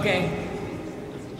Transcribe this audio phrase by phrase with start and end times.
[0.00, 0.30] Okay.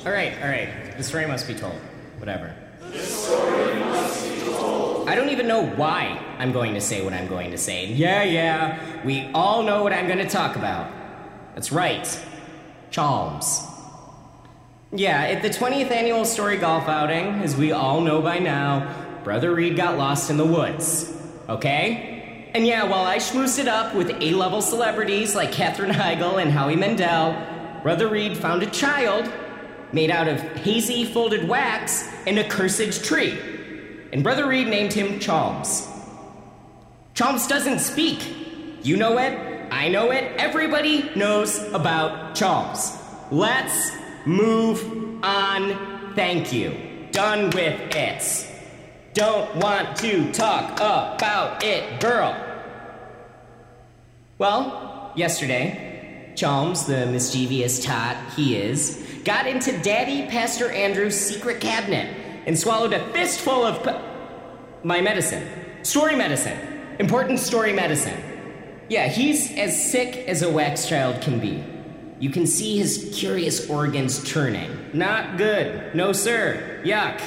[0.04, 0.94] All right, all right.
[0.98, 1.80] The story must be told.
[2.18, 2.54] Whatever.
[2.90, 5.08] This story must be told.
[5.08, 7.86] I don't even know why I'm going to say what I'm going to say.
[7.86, 9.02] Yeah, yeah.
[9.02, 10.92] We all know what I'm going to talk about.
[11.54, 12.06] That's right.
[12.90, 13.62] Chalms.
[14.92, 19.54] Yeah, at the 20th annual story golf outing, as we all know by now, Brother
[19.54, 21.10] Reed got lost in the woods.
[21.48, 22.50] Okay?
[22.52, 26.50] And yeah, while I schmoosed it up with A level celebrities like Katherine Heigl and
[26.50, 27.50] Howie Mandel,
[27.82, 29.30] Brother Reed found a child
[29.92, 33.38] made out of hazy folded wax in a cursed tree.
[34.12, 35.88] And Brother Reed named him Chalms.
[37.14, 38.22] Chalms doesn't speak.
[38.82, 42.98] You know it, I know it, everybody knows about Chalms.
[43.30, 43.92] Let's
[44.26, 46.14] move on.
[46.14, 46.76] Thank you.
[47.12, 48.46] Done with it.
[49.14, 52.36] Don't want to talk about it, girl.
[54.38, 55.89] Well, yesterday,
[56.40, 62.94] Chalms, the mischievous tot he is, got into Daddy Pastor Andrew's secret cabinet and swallowed
[62.94, 65.46] a fistful of pu- my medicine.
[65.82, 66.58] Story medicine.
[66.98, 68.18] Important story medicine.
[68.88, 71.62] Yeah, he's as sick as a wax child can be.
[72.20, 74.70] You can see his curious organs turning.
[74.94, 75.94] Not good.
[75.94, 76.80] No, sir.
[76.84, 77.20] Yuck.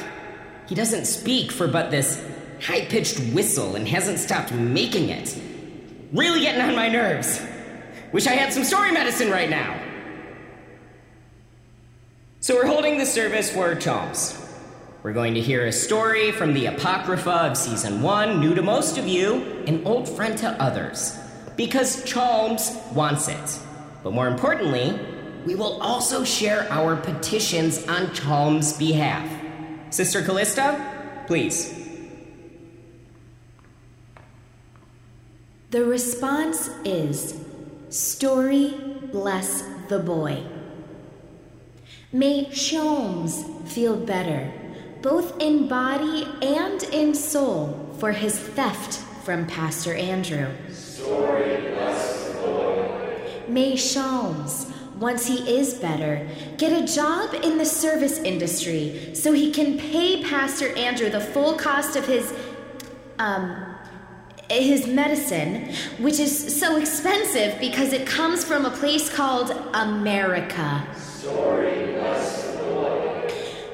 [0.68, 2.20] He doesn't speak for but this
[2.64, 5.40] high pitched whistle and hasn't stopped making it.
[6.12, 7.40] Really getting on my nerves.
[8.14, 9.82] Wish I had some story medicine right now.
[12.42, 14.40] So, we're holding the service for Chalms.
[15.02, 19.00] We're going to hear a story from the Apocrypha of Season 1, new to most
[19.00, 21.18] of you, and old friend to others.
[21.56, 23.60] Because Chalms wants it.
[24.04, 25.00] But more importantly,
[25.48, 29.28] we will also share our petitions on Chalms' behalf.
[29.90, 31.74] Sister Callista, please.
[35.72, 37.44] The response is
[37.94, 38.74] Story
[39.12, 40.44] bless the boy.
[42.12, 44.52] May Chalms feel better,
[45.04, 50.48] both in body and in soul, for his theft from Pastor Andrew.
[50.72, 53.32] Story bless the boy.
[53.48, 56.28] May Chalms, once he is better,
[56.58, 61.54] get a job in the service industry so he can pay Pastor Andrew the full
[61.54, 62.34] cost of his,
[63.20, 63.73] um,
[64.50, 70.86] his medicine, which is so expensive because it comes from a place called America.
[71.24, 71.84] Boy.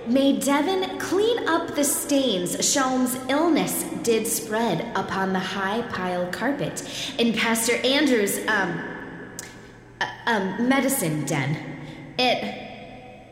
[0.09, 6.84] May Devon clean up the stains Chalms' illness did spread upon the high pile carpet
[7.19, 8.84] in Pastor Andrew's um,
[10.02, 11.56] uh, um medicine den.
[12.18, 12.44] It,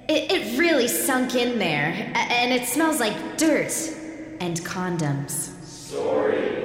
[0.08, 3.74] it it really sunk in there, and it smells like dirt
[4.40, 5.52] and condoms.
[5.92, 6.57] Boy.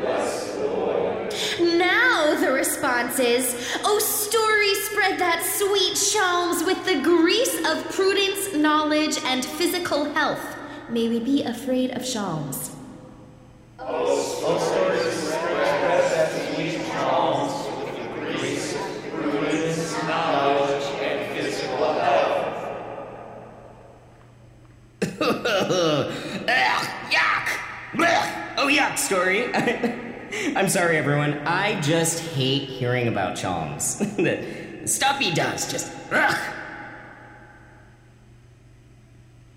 [1.63, 8.53] Now the response is, Oh, story spread that sweet Chalms with the grease of prudence,
[8.55, 10.45] knowledge, and physical health.
[10.89, 12.73] May we be afraid of Shalms.
[13.79, 17.53] Oh, story spread that sweet Chalms
[17.85, 22.53] with the grease of prudence, knowledge, and physical health.
[25.21, 26.13] Ugh,
[27.11, 27.47] yuck!
[27.95, 28.55] Blech.
[28.57, 30.09] Oh, yuck, story.
[30.57, 31.35] I'm sorry, everyone.
[31.47, 33.99] I just hate hearing about Chalms.
[34.17, 34.45] the
[34.87, 35.93] stuff he does, just.
[36.11, 36.55] Ugh.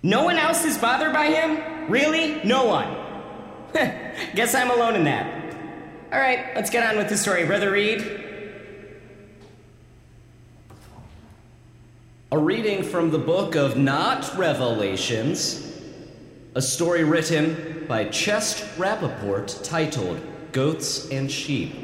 [0.02, 1.90] No one else is bothered by him?
[1.90, 2.42] Really?
[2.44, 2.96] No one.
[4.34, 5.54] Guess I'm alone in that.
[6.12, 7.44] All right, let's get on with the story.
[7.44, 8.26] Brother Reed,
[12.30, 15.80] A reading from the book of Not Revelations,
[16.54, 20.20] a story written by Chest Rappaport titled
[20.52, 21.74] Goats and Sheep.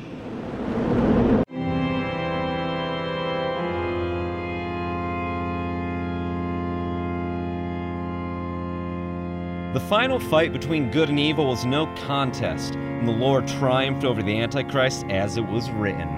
[9.72, 14.22] The final fight between good and evil was no contest, and the Lord triumphed over
[14.22, 16.08] the Antichrist as it was written.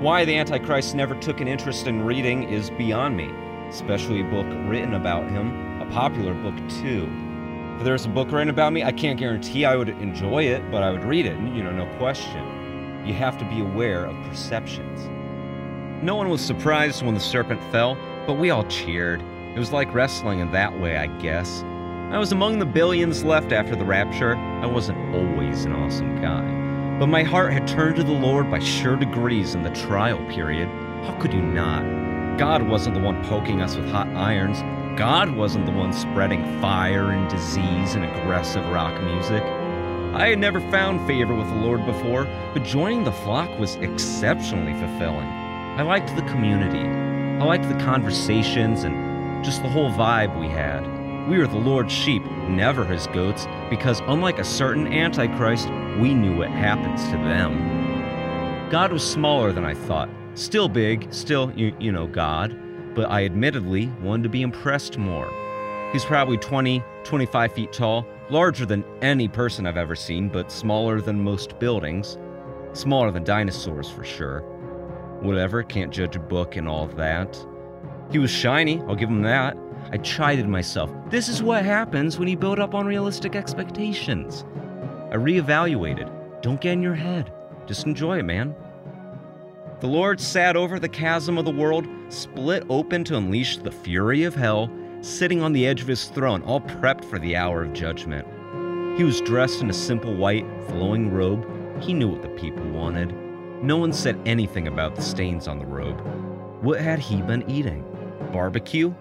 [0.00, 3.30] Why the Antichrist never took an interest in reading is beyond me,
[3.68, 7.31] especially a book written about him, a popular book too.
[7.78, 10.82] If there's a book written about me, I can't guarantee I would enjoy it, but
[10.82, 12.44] I would read it, you know, no question.
[13.04, 15.08] You have to be aware of perceptions.
[16.02, 17.96] No one was surprised when the serpent fell,
[18.26, 19.20] but we all cheered.
[19.54, 21.62] It was like wrestling in that way, I guess.
[22.12, 24.36] I was among the billions left after the rapture.
[24.36, 26.98] I wasn't always an awesome guy.
[26.98, 30.68] But my heart had turned to the Lord by sure degrees in the trial period.
[31.04, 32.38] How could you not?
[32.38, 34.62] God wasn't the one poking us with hot irons.
[34.96, 39.42] God wasn't the one spreading fire and disease and aggressive rock music.
[40.14, 44.74] I had never found favor with the Lord before, but joining the flock was exceptionally
[44.74, 45.26] fulfilling.
[45.26, 46.86] I liked the community.
[47.42, 50.82] I liked the conversations and just the whole vibe we had.
[51.26, 56.36] We were the Lord's sheep, never his goats, because unlike a certain Antichrist, we knew
[56.36, 58.68] what happens to them.
[58.70, 60.10] God was smaller than I thought.
[60.34, 62.58] Still big, still, you, you know, God,
[62.94, 65.30] but I admittedly wanted to be impressed more.
[65.92, 71.00] He's probably 20, 25 feet tall, larger than any person I've ever seen, but smaller
[71.00, 72.16] than most buildings.
[72.72, 74.40] Smaller than dinosaurs for sure.
[75.20, 77.46] Whatever, can't judge a book and all that.
[78.10, 79.56] He was shiny, I'll give him that.
[79.90, 80.90] I chided myself.
[81.10, 84.44] This is what happens when you build up unrealistic expectations.
[85.10, 86.10] I reevaluated.
[86.40, 87.32] Don't get in your head.
[87.66, 88.54] Just enjoy it, man.
[89.82, 94.22] The Lord sat over the chasm of the world, split open to unleash the fury
[94.22, 94.70] of hell,
[95.00, 98.24] sitting on the edge of his throne, all prepped for the hour of judgment.
[98.96, 101.44] He was dressed in a simple white, flowing robe.
[101.82, 103.12] He knew what the people wanted.
[103.60, 106.00] No one said anything about the stains on the robe.
[106.62, 107.84] What had he been eating?
[108.32, 108.94] Barbecue?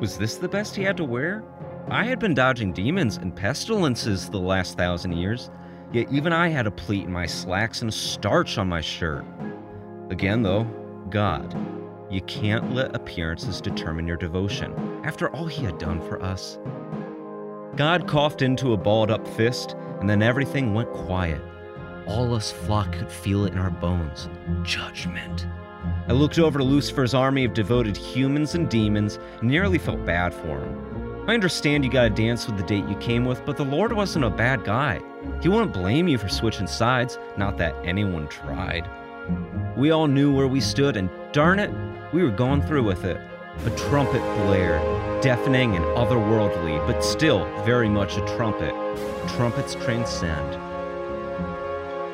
[0.00, 1.44] Was this the best he had to wear?
[1.88, 5.52] I had been dodging demons and pestilences the last thousand years,
[5.92, 9.24] yet even I had a pleat in my slacks and starch on my shirt.
[10.10, 10.64] Again, though,
[11.10, 11.56] God.
[12.08, 14.72] You can't let appearances determine your devotion,
[15.04, 16.58] after all He had done for us.
[17.74, 21.42] God coughed into a balled up fist, and then everything went quiet.
[22.06, 24.28] All us flock could feel it in our bones
[24.62, 25.46] judgment.
[26.08, 30.32] I looked over to Lucifer's army of devoted humans and demons and nearly felt bad
[30.32, 31.24] for him.
[31.28, 34.24] I understand you gotta dance with the date you came with, but the Lord wasn't
[34.24, 35.00] a bad guy.
[35.42, 38.88] He wouldn't blame you for switching sides, not that anyone tried.
[39.76, 41.70] We all knew where we stood, and darn it,
[42.14, 43.18] we were going through with it.
[43.66, 48.74] A trumpet blared, deafening and otherworldly, but still very much a trumpet.
[49.36, 50.54] Trumpets transcend.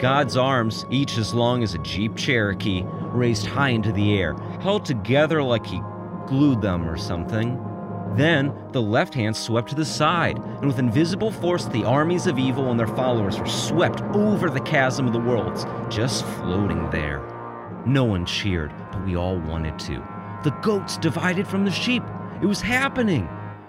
[0.01, 2.83] God's arms, each as long as a Jeep Cherokee,
[3.13, 5.81] raised high into the air, held together like he
[6.27, 7.65] glued them or something.
[8.17, 12.41] Then the left hand swept to the side, and with invisible force, the armies of
[12.41, 17.32] evil and their followers were swept over the chasm of the worlds, just floating there.
[17.85, 19.95] No one cheered, but we all wanted to.
[20.45, 22.05] The goats divided from the sheep.
[22.41, 23.29] It was happening.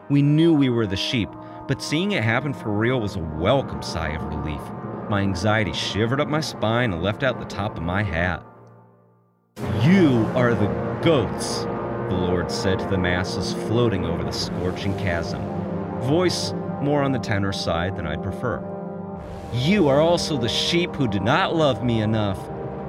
[0.09, 1.29] We knew we were the sheep,
[1.67, 4.61] but seeing it happen for real was a welcome sigh of relief.
[5.09, 8.43] My anxiety shivered up my spine and left out the top of my hat.
[9.81, 10.67] You are the
[11.03, 11.63] goats,
[12.09, 15.41] the Lord said to the masses floating over the scorching chasm.
[16.01, 18.63] Voice more on the tenor side than I'd prefer.
[19.53, 22.39] You are also the sheep who did not love me enough.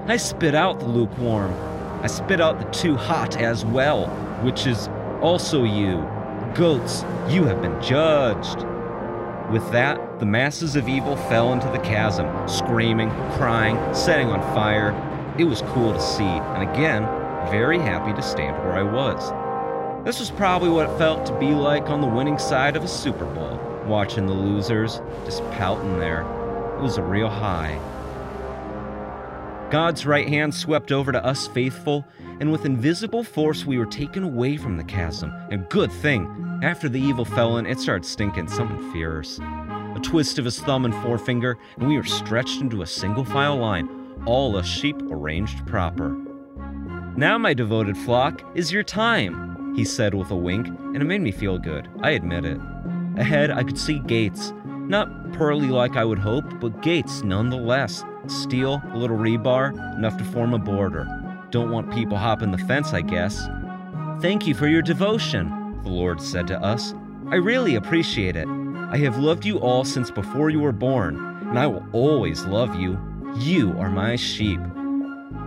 [0.07, 1.55] I spit out the lukewarm.
[2.03, 4.09] I spit out the too hot as well,
[4.43, 4.89] which is
[5.23, 6.07] also you.
[6.55, 8.67] Goats, you have been judged.
[9.51, 14.93] With that, the masses of evil fell into the chasm, screaming, crying, setting on fire.
[15.39, 17.05] It was cool to see, and again,
[17.51, 19.33] very happy to stand where I was.
[20.05, 22.89] This was probably what it felt to be like on the winning side of a
[22.89, 26.27] Super Bowl, watching the losers just pouting there.
[26.77, 27.81] It was a real high.
[29.71, 32.07] God's right hand swept over to us faithful,
[32.41, 35.33] and with invisible force we were taken away from the chasm.
[35.51, 39.39] And good thing, after the evil fell in, it started stinking something fierce.
[39.39, 43.57] A twist of his thumb and forefinger, and we were stretched into a single file
[43.57, 43.89] line,
[44.27, 46.17] all a sheep arranged proper.
[47.17, 51.21] Now, my devoted flock, is your time, he said with a wink, and it made
[51.21, 52.61] me feel good, I admit it.
[53.17, 54.53] Ahead, I could see gates.
[54.65, 58.05] Not pearly like I would hope, but gates nonetheless.
[58.31, 61.07] Steel, a little rebar, enough to form a border.
[61.51, 63.47] Don't want people hopping the fence, I guess.
[64.21, 66.95] Thank you for your devotion, the Lord said to us.
[67.31, 68.49] I really appreciate it.
[68.49, 71.17] I have loved you all since before you were born,
[71.49, 72.99] and I will always love you.
[73.39, 74.61] You are my sheep.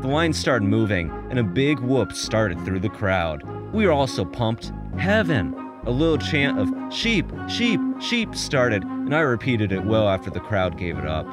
[0.01, 3.43] The line started moving, and a big whoop started through the crowd.
[3.73, 4.71] We were all so pumped.
[4.97, 5.55] Heaven!
[5.85, 10.41] A little chant of sheep, sheep, sheep started, and I repeated it well after the
[10.41, 11.25] crowd gave it up.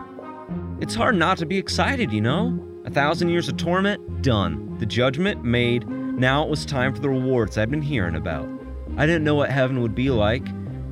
[0.80, 2.58] It's hard not to be excited, you know?
[2.84, 4.76] A thousand years of torment, done.
[4.78, 5.88] The judgment made.
[5.88, 8.48] Now it was time for the rewards I'd been hearing about.
[8.96, 10.44] I didn't know what heaven would be like,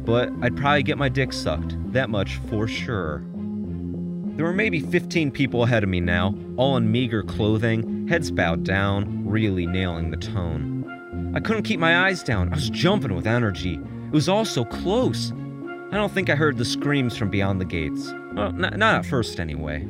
[0.05, 1.77] but I'd probably get my dick sucked.
[1.93, 3.25] That much for sure.
[4.37, 8.65] There were maybe 15 people ahead of me now, all in meager clothing, heads bowed
[8.65, 11.33] down, really nailing the tone.
[11.35, 12.49] I couldn't keep my eyes down.
[12.51, 13.75] I was jumping with energy.
[13.75, 15.33] It was all so close.
[15.91, 18.15] I don't think I heard the screams from beyond the gates.
[18.35, 19.87] Well, n- not at first, anyway.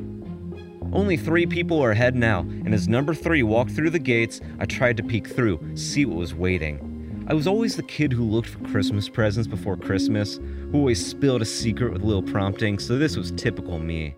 [0.91, 4.65] Only three people were ahead now, and as number three walked through the gates, I
[4.65, 7.25] tried to peek through, see what was waiting.
[7.27, 10.39] I was always the kid who looked for Christmas presents before Christmas,
[10.71, 14.15] who always spilled a secret with little prompting, so this was typical me.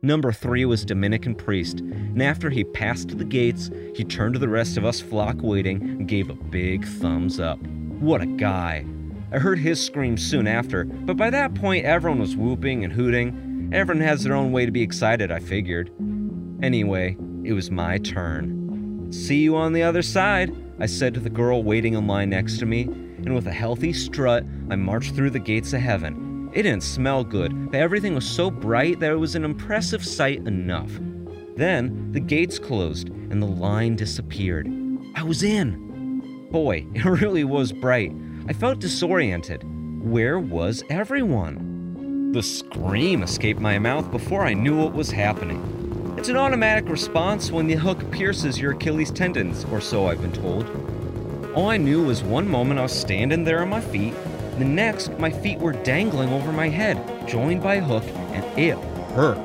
[0.00, 4.48] Number three was Dominican priest, and after he passed the gates, he turned to the
[4.48, 7.58] rest of us flock waiting and gave a big thumbs up.
[7.98, 8.86] What a guy.
[9.32, 13.42] I heard his scream soon after, but by that point everyone was whooping and hooting.
[13.72, 15.90] Everyone has their own way to be excited, I figured.
[16.62, 19.10] Anyway, it was my turn.
[19.12, 22.58] See you on the other side, I said to the girl waiting in line next
[22.58, 26.48] to me, and with a healthy strut, I marched through the gates of heaven.
[26.52, 30.46] It didn't smell good, but everything was so bright that it was an impressive sight
[30.46, 30.92] enough.
[31.56, 34.68] Then the gates closed and the line disappeared.
[35.16, 36.48] I was in.
[36.52, 38.12] Boy, it really was bright.
[38.48, 39.64] I felt disoriented.
[40.02, 41.75] Where was everyone?
[42.32, 46.14] The scream escaped my mouth before I knew what was happening.
[46.18, 50.32] It's an automatic response when the hook pierces your Achilles tendons, or so I've been
[50.32, 50.66] told.
[51.54, 54.14] All I knew was one moment I was standing there on my feet,
[54.58, 58.78] the next, my feet were dangling over my head, joined by a hook, and it
[59.14, 59.36] hurt.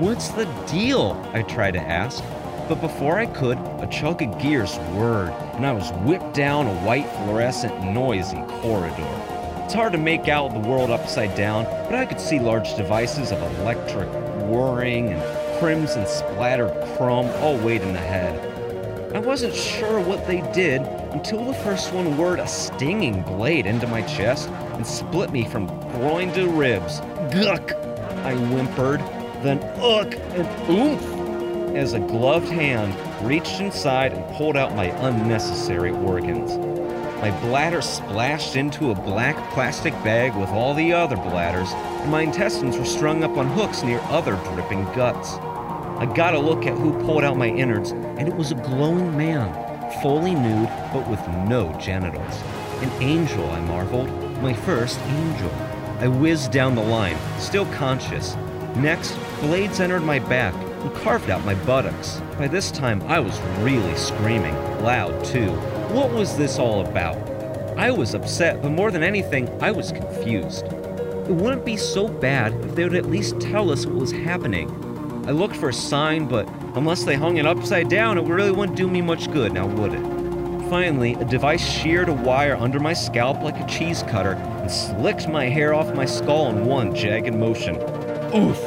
[0.00, 1.12] What's the deal?
[1.32, 2.24] I tried to ask.
[2.68, 6.74] But before I could, a chunk of gears whirred, and I was whipped down a
[6.80, 9.31] white, fluorescent, noisy corridor.
[9.72, 13.32] It's hard to make out the world upside down, but I could see large devices
[13.32, 14.06] of electric
[14.46, 19.14] whirring and crimson splattered chrome all waiting ahead.
[19.16, 20.82] I wasn't sure what they did
[21.14, 25.68] until the first one whirred a stinging blade into my chest and split me from
[25.92, 27.00] groin to ribs.
[27.32, 27.72] Guck!
[28.26, 29.00] I whimpered,
[29.42, 32.94] then ugh and oomph as a gloved hand
[33.26, 36.71] reached inside and pulled out my unnecessary organs.
[37.22, 42.22] My bladder splashed into a black plastic bag with all the other bladders, and my
[42.22, 45.34] intestines were strung up on hooks near other dripping guts.
[46.00, 49.16] I got a look at who pulled out my innards, and it was a glowing
[49.16, 49.54] man,
[50.02, 52.42] fully nude but with no genitals.
[52.82, 54.10] An angel, I marveled.
[54.42, 55.52] My first angel.
[56.00, 58.34] I whizzed down the line, still conscious.
[58.74, 62.20] Next, blades entered my back and carved out my buttocks.
[62.36, 65.56] By this time, I was really screaming, loud too.
[65.92, 67.18] What was this all about?
[67.76, 70.64] I was upset, but more than anything, I was confused.
[70.64, 74.70] It wouldn't be so bad if they would at least tell us what was happening.
[75.26, 78.78] I looked for a sign, but unless they hung it upside down, it really wouldn't
[78.78, 80.70] do me much good, now would it?
[80.70, 85.28] Finally, a device sheared a wire under my scalp like a cheese cutter and slicked
[85.28, 87.76] my hair off my skull in one jagged motion.
[88.34, 88.58] Oof!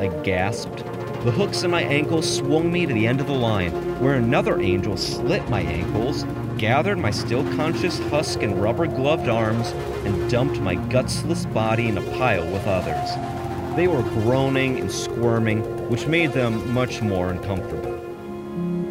[0.00, 0.78] I gasped.
[1.24, 4.60] The hooks in my ankles swung me to the end of the line, where another
[4.60, 6.24] angel slit my ankles,
[6.58, 9.70] gathered my still conscious husk and rubber gloved arms,
[10.04, 13.76] and dumped my gutsless body in a pile with others.
[13.76, 17.96] They were groaning and squirming, which made them much more uncomfortable.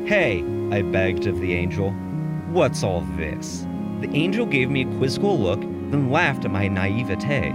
[0.07, 1.91] Hey, I begged of the angel,
[2.51, 3.67] what's all this?
[3.99, 7.53] The angel gave me a quizzical look, then laughed at my naivete.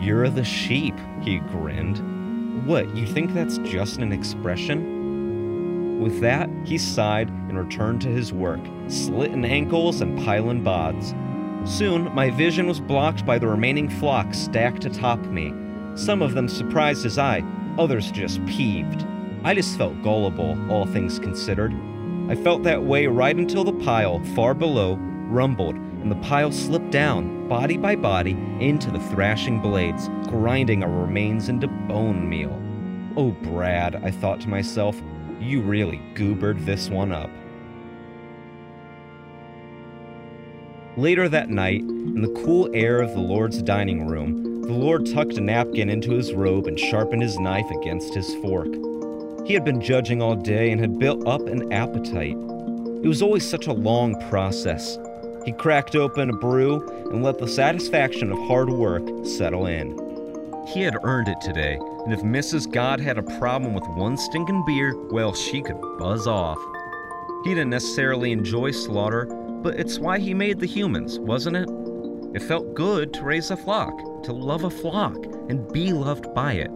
[0.00, 2.66] You're the sheep, he grinned.
[2.66, 4.99] What, you think that's just an expression?
[6.00, 11.14] With that, he sighed and returned to his work, slitting ankles and piling bods.
[11.68, 15.52] Soon, my vision was blocked by the remaining flock stacked atop me,
[15.96, 17.44] some of them surprised as I,
[17.78, 19.04] others just peeved.
[19.44, 21.74] I just felt gullible, all things considered.
[22.30, 24.94] I felt that way right until the pile, far below,
[25.28, 30.90] rumbled, and the pile slipped down, body by body, into the thrashing blades, grinding our
[30.90, 32.58] remains into bone meal.
[33.16, 34.96] Oh, Brad, I thought to myself,
[35.40, 37.30] you really goobered this one up.
[40.96, 45.38] Later that night, in the cool air of the Lord's dining room, the Lord tucked
[45.38, 48.68] a napkin into his robe and sharpened his knife against his fork.
[49.46, 52.36] He had been judging all day and had built up an appetite.
[53.02, 54.98] It was always such a long process.
[55.46, 60.09] He cracked open a brew and let the satisfaction of hard work settle in.
[60.72, 62.70] He had earned it today, and if Mrs.
[62.70, 66.58] God had a problem with one stinking beer, well, she could buzz off.
[67.42, 71.68] He didn't necessarily enjoy slaughter, but it's why he made the humans, wasn't it?
[72.36, 75.16] It felt good to raise a flock, to love a flock,
[75.48, 76.70] and be loved by it.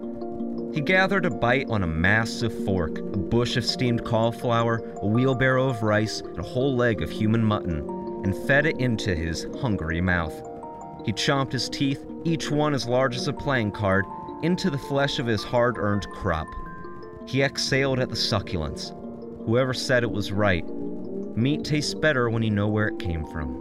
[0.75, 5.69] He gathered a bite on a massive fork, a bush of steamed cauliflower, a wheelbarrow
[5.69, 7.89] of rice, and a whole leg of human mutton,
[8.25, 10.35] and fed it into his hungry mouth.
[11.04, 14.06] He chomped his teeth, each one as large as a playing card,
[14.42, 16.46] into the flesh of his hard earned crop.
[17.26, 18.92] He exhaled at the succulence.
[19.44, 20.66] Whoever said it was right.
[21.37, 23.61] Meat tastes better when you know where it came from.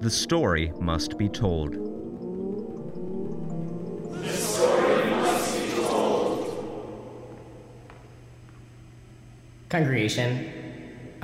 [0.00, 1.72] The story must be told.
[4.22, 6.66] The story must be told.
[9.68, 10.63] Congregation,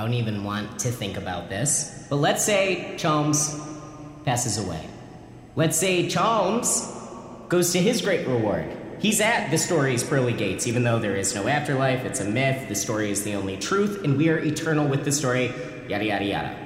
[0.00, 3.61] I don't even want to think about this, but let's say Chalms
[4.25, 4.88] passes away.
[5.57, 6.90] Let's say Chalms
[7.50, 8.64] goes to his great reward.
[8.99, 12.66] He's at the story's pearly gates, even though there is no afterlife, it's a myth,
[12.66, 15.52] the story is the only truth, and we are eternal with the story,
[15.87, 16.57] yada yada yada.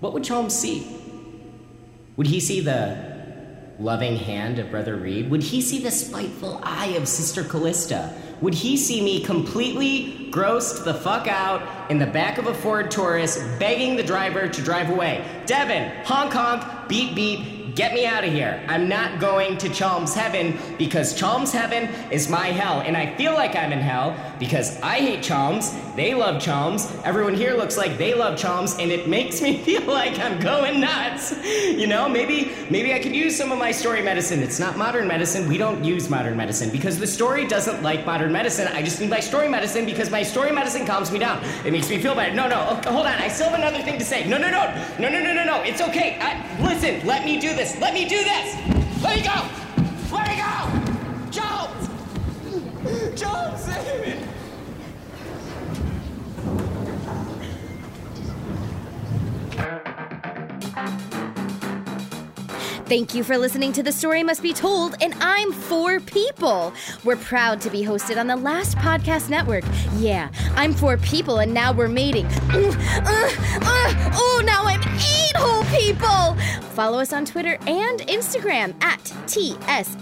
[0.00, 0.84] what would Chalmers see?
[2.16, 3.09] Would he see the
[3.80, 5.30] loving hand of Brother Reed?
[5.30, 8.14] Would he see the spiteful eye of Sister Callista?
[8.42, 12.90] Would he see me completely grossed the fuck out in the back of a Ford
[12.90, 15.24] Taurus, begging the driver to drive away?
[15.46, 18.62] Devin, honk honk, beep beep, Get me out of here.
[18.68, 22.80] I'm not going to Chalm's heaven because Chalm's heaven is my hell.
[22.80, 25.72] And I feel like I'm in hell because I hate Chalm's.
[25.94, 26.90] They love Chalm's.
[27.04, 30.80] Everyone here looks like they love Chalm's, and it makes me feel like I'm going
[30.80, 31.32] nuts.
[31.44, 34.40] You know, maybe maybe I could use some of my story medicine.
[34.40, 35.48] It's not modern medicine.
[35.48, 38.66] We don't use modern medicine because the story doesn't like modern medicine.
[38.66, 41.40] I just need my story medicine because my story medicine calms me down.
[41.64, 42.34] It makes me feel better.
[42.34, 43.14] No, no, okay, hold on.
[43.14, 44.28] I still have another thing to say.
[44.28, 44.66] No, no, no,
[44.98, 45.62] no, no, no, no, no.
[45.62, 46.18] It's okay.
[46.20, 47.78] I, listen, let me do this this.
[47.80, 48.56] Let me do this.
[49.02, 49.36] Let me go.
[50.12, 50.52] Let me go.
[51.30, 51.88] Jones.
[53.20, 53.68] Jones,
[62.90, 66.72] Thank you for listening to The Story Must Be Told, and I'm Four People.
[67.04, 69.62] We're proud to be hosted on the Last Podcast Network.
[69.98, 72.26] Yeah, I'm Four People, and now we're mating.
[72.26, 72.74] Uh,
[73.06, 73.30] uh,
[73.62, 75.19] uh, oh, now I'm eight
[75.70, 76.36] people!
[76.74, 79.92] Follow us on Twitter and Instagram at TSMBTPod.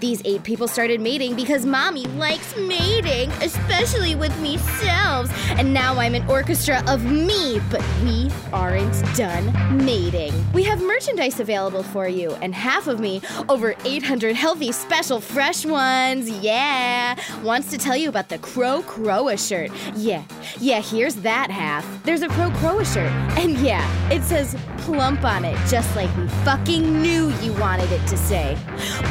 [0.00, 5.30] These eight people started mating because mommy likes mating, especially with me selves.
[5.50, 9.52] And now I'm an orchestra of me, but we aren't done
[9.84, 10.32] mating.
[10.52, 15.64] We have merchandise available for you, and half of me, over 800 healthy, special, fresh
[15.64, 19.70] ones, yeah, wants to tell you about the Crow Crowa shirt.
[19.94, 20.24] Yeah,
[20.58, 21.86] yeah, here's that half.
[22.04, 26.26] There's a Crow Crowa shirt, and yeah, it says plump on it, just like we
[26.44, 28.56] fucking knew you wanted it to say.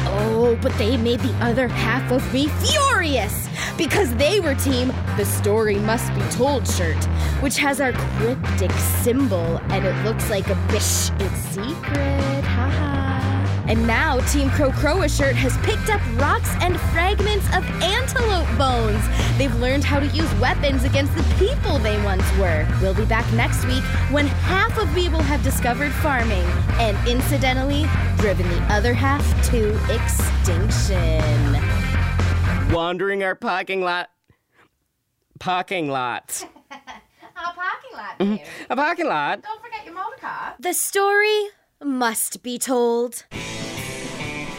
[0.04, 5.24] Oh, but they made the other half of me furious because they were team The
[5.24, 7.02] Story Must Be Told shirt,
[7.40, 11.10] which has our cryptic symbol and it looks like a bish.
[11.20, 12.37] It's secret.
[13.68, 19.04] And now Team Crow Crowa shirt has picked up rocks and fragments of antelope bones.
[19.36, 22.66] They've learned how to use weapons against the people they once were.
[22.80, 26.44] We'll be back next week when half of me will have discovered farming
[26.80, 27.84] and incidentally
[28.16, 31.22] driven the other half to extinction.
[32.72, 34.08] Wandering our parking lot.
[35.38, 36.42] Parking lot.
[36.70, 38.36] A parking lot, mm-hmm.
[38.36, 38.46] dear.
[38.70, 39.42] A parking lot.
[39.42, 40.54] Don't forget your motor car.
[40.58, 41.48] The story
[41.84, 43.24] must be told.